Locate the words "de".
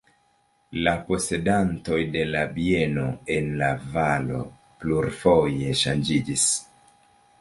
2.15-2.23